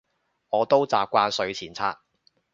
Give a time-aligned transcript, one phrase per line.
[0.49, 2.01] 我都習慣睡前刷